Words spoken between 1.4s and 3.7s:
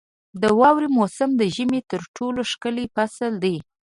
ژمي تر ټولو ښکلی فصل دی.